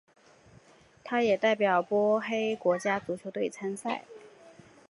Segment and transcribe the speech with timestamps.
[1.03, 4.03] 他也代表波黑国家足球队参赛。